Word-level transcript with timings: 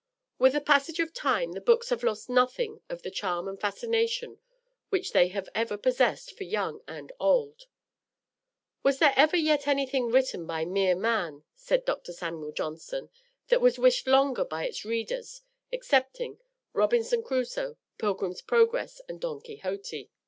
With 0.39 0.53
the 0.53 0.61
passage 0.61 0.97
of 0.99 1.13
time 1.13 1.51
the 1.51 1.61
books 1.61 1.89
have 1.89 2.01
lost 2.01 2.27
nothing 2.27 2.81
of 2.89 3.03
the 3.03 3.11
charm 3.11 3.47
and 3.47 3.61
fascination 3.61 4.39
which 4.89 5.11
they 5.13 5.27
have 5.27 5.47
ever 5.53 5.77
possessed 5.77 6.35
for 6.35 6.43
young 6.43 6.81
and 6.87 7.11
old. 7.19 7.67
"Was 8.81 8.97
there 8.97 9.13
ever 9.15 9.37
yet 9.37 9.67
anything 9.67 10.07
written 10.07 10.47
by 10.47 10.65
mere 10.65 10.95
man," 10.95 11.43
said 11.53 11.85
Dr. 11.85 12.13
Samuel 12.13 12.51
Johnson, 12.51 13.11
"that 13.49 13.61
was 13.61 13.77
wished 13.77 14.07
longer 14.07 14.43
by 14.43 14.65
its 14.65 14.83
readers, 14.83 15.41
excepting 15.71 16.39
Robinson 16.73 17.21
Crusoe, 17.21 17.77
Pilgrim's 17.99 18.41
Progress, 18.41 19.01
and 19.07 19.21
Don 19.21 19.39
Quixote?" 19.39 20.09